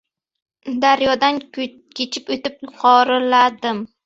Daryodan 0.85 1.37
kechib 1.59 2.33
o‘tib, 2.37 2.57
yuqoriladim. 2.67 3.85